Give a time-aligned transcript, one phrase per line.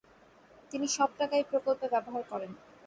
[0.71, 2.51] তিনি সব টাকা এই প্রকল্পে ব্যবহার করেন।